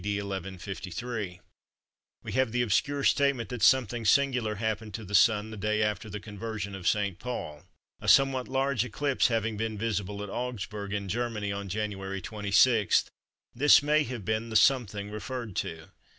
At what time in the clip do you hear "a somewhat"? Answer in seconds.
7.99-8.47